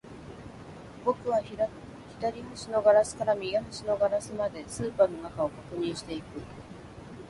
[1.05, 6.41] 僕は左端のガラスから右端のガラスまで、スーパーの中を確認していく